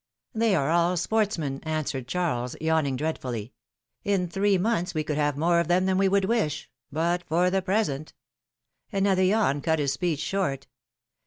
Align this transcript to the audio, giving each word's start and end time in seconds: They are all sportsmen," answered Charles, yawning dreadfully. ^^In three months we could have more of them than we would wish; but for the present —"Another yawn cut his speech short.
They 0.33 0.55
are 0.55 0.71
all 0.71 0.97
sportsmen," 0.97 1.59
answered 1.61 2.07
Charles, 2.07 2.55
yawning 2.59 2.95
dreadfully. 2.95 3.53
^^In 4.03 4.31
three 4.31 4.57
months 4.57 4.95
we 4.95 5.03
could 5.03 5.15
have 5.17 5.37
more 5.37 5.59
of 5.59 5.67
them 5.67 5.85
than 5.85 5.99
we 5.99 6.07
would 6.07 6.25
wish; 6.25 6.71
but 6.91 7.21
for 7.27 7.51
the 7.51 7.61
present 7.61 8.13
—"Another 8.91 9.21
yawn 9.21 9.61
cut 9.61 9.77
his 9.77 9.93
speech 9.93 10.17
short. 10.19 10.65